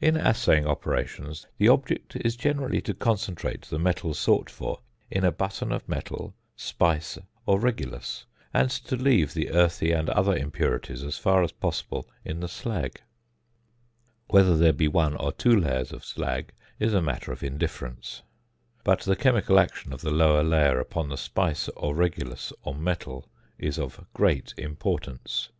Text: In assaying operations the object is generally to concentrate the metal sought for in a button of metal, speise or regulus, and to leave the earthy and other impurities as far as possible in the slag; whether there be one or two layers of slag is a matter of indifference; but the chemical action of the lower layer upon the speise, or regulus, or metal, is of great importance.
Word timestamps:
In 0.00 0.16
assaying 0.16 0.66
operations 0.66 1.46
the 1.56 1.68
object 1.68 2.16
is 2.16 2.34
generally 2.34 2.80
to 2.80 2.92
concentrate 2.94 3.60
the 3.62 3.78
metal 3.78 4.12
sought 4.12 4.50
for 4.50 4.80
in 5.08 5.22
a 5.24 5.30
button 5.30 5.70
of 5.70 5.88
metal, 5.88 6.34
speise 6.56 7.16
or 7.46 7.60
regulus, 7.60 8.26
and 8.52 8.68
to 8.70 8.96
leave 8.96 9.34
the 9.34 9.50
earthy 9.50 9.92
and 9.92 10.10
other 10.10 10.36
impurities 10.36 11.04
as 11.04 11.16
far 11.16 11.44
as 11.44 11.52
possible 11.52 12.08
in 12.24 12.40
the 12.40 12.48
slag; 12.48 13.02
whether 14.26 14.56
there 14.56 14.72
be 14.72 14.88
one 14.88 15.14
or 15.14 15.30
two 15.30 15.54
layers 15.54 15.92
of 15.92 16.04
slag 16.04 16.52
is 16.80 16.92
a 16.92 17.00
matter 17.00 17.30
of 17.30 17.44
indifference; 17.44 18.22
but 18.82 19.02
the 19.02 19.14
chemical 19.14 19.60
action 19.60 19.92
of 19.92 20.00
the 20.00 20.10
lower 20.10 20.42
layer 20.42 20.80
upon 20.80 21.08
the 21.08 21.14
speise, 21.16 21.68
or 21.76 21.94
regulus, 21.94 22.52
or 22.64 22.74
metal, 22.74 23.28
is 23.58 23.78
of 23.78 24.04
great 24.12 24.54
importance. 24.58 25.50